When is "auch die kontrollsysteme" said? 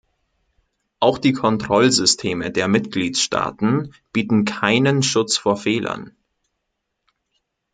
0.99-2.49